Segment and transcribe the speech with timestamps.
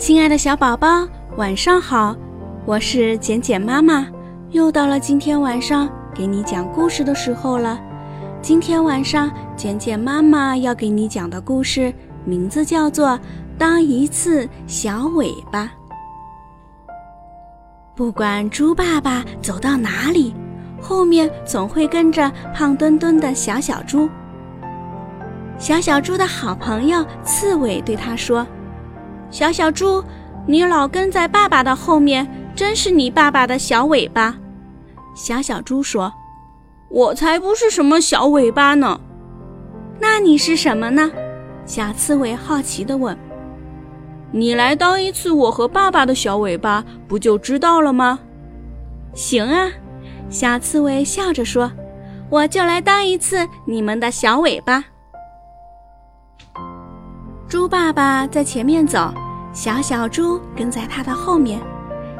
[0.00, 2.16] 亲爱的小宝宝，晚上好！
[2.64, 4.06] 我是简简妈妈，
[4.48, 7.78] 又到了今天晚上给你讲故事的时候了。
[8.40, 11.92] 今天晚上，简简妈妈要给你讲的故事
[12.24, 13.08] 名字叫做
[13.58, 15.64] 《当一次小尾巴》。
[17.94, 20.34] 不管猪爸爸走到哪里，
[20.80, 24.08] 后面总会跟着胖墩墩的小小猪。
[25.58, 28.46] 小小猪的好朋友刺猬对他说。
[29.30, 30.02] 小小猪，
[30.46, 34.36] 你老跟在爸爸的后面，真是你爸爸的小尾巴。
[35.14, 36.12] 小小猪说
[36.90, 39.00] ：“我才不是什么小尾巴呢。”
[40.00, 41.10] 那你是什么呢？
[41.66, 43.16] 小刺猬好奇地问。
[44.32, 48.18] “你来当一次我和爸爸的小尾巴，不就知道了吗？”
[49.14, 49.70] 行啊，
[50.28, 51.70] 小刺猬笑着说
[52.30, 54.84] ：“我就来当一次你们的小尾巴。”
[57.48, 59.12] 猪爸爸在前面走，
[59.52, 61.60] 小小猪跟在他的后面，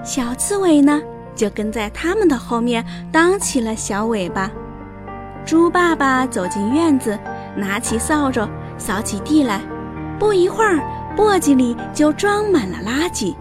[0.03, 1.01] 小刺猬呢
[1.35, 4.51] 就跟在他们的后面当起了小尾巴。
[5.47, 7.19] 猪爸爸走进院子，
[7.57, 9.61] 拿起扫帚扫起地来，
[10.19, 10.81] 不一会儿，
[11.17, 13.35] 簸箕里就装满了垃圾。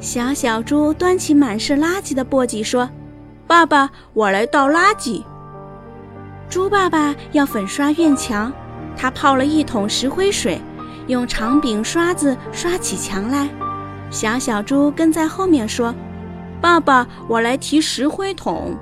[0.00, 2.90] 小小猪端起满是垃圾的簸箕说
[3.46, 5.22] ：“爸爸，我来倒垃圾。”
[6.50, 8.52] 猪爸爸要粉刷院墙，
[8.96, 10.60] 他泡了一桶石灰水。
[11.06, 13.48] 用长柄刷子刷起墙来，
[14.10, 15.94] 小小猪跟在后面说
[16.60, 18.76] ：“爸爸，我来提石灰桶。”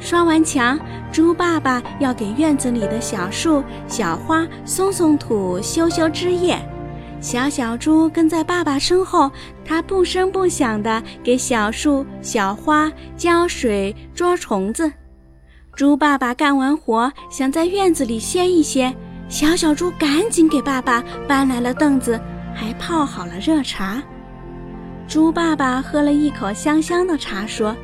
[0.00, 0.78] 刷完墙，
[1.12, 6.58] 猪爸爸要给院子里的小树、小花松松土、修修枝叶。
[7.20, 9.30] 小小猪跟在爸爸身后，
[9.64, 14.92] 它不声不响地给小树、小花浇水、捉虫子。
[15.74, 18.94] 猪爸爸干完活，想在院子里歇一歇。
[19.28, 22.20] 小小猪赶紧给爸爸搬来了凳子，
[22.54, 24.02] 还泡好了热茶。
[25.08, 27.74] 猪爸爸喝了一口香香的茶，说：“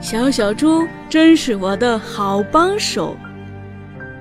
[0.00, 3.16] 小小猪真是我的好帮手。”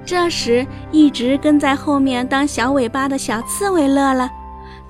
[0.06, 4.30] 这时，一直跟在后面当小尾巴的小刺猬乐了，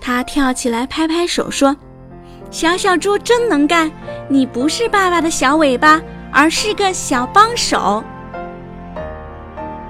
[0.02, 1.76] 它跳起来拍拍手说
[2.52, 3.90] ：“小小猪真能干！
[4.28, 6.02] 你不是爸爸的小尾巴，
[6.32, 8.04] 而是个小帮手。”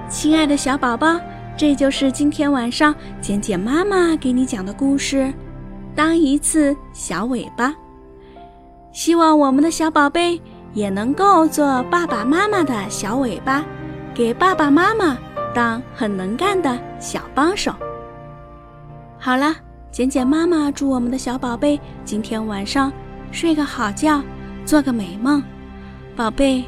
[0.08, 1.18] 亲爱的小宝宝。
[1.56, 5.32] 这就是今天晚上简简妈妈给你讲的故事，
[5.94, 7.74] 当一次小尾巴。
[8.92, 10.38] 希望我们的小宝贝
[10.74, 13.64] 也能够做爸爸妈妈的小尾巴，
[14.14, 15.16] 给爸爸妈妈
[15.54, 17.74] 当很能干的小帮手。
[19.18, 19.56] 好了，
[19.90, 22.92] 简简妈妈祝我们的小宝贝今天晚上
[23.32, 24.22] 睡个好觉，
[24.66, 25.42] 做个美梦，
[26.14, 26.62] 宝贝。